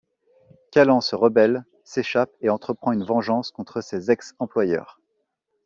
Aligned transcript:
Callan 0.71 0.99
se 0.99 1.15
rebelle, 1.15 1.63
s’échappe 1.83 2.31
et 2.41 2.49
entreprend 2.49 2.91
une 2.91 3.03
vengeance 3.03 3.51
contre 3.51 3.81
ces 3.81 4.09
ex-employeurs. 4.09 4.99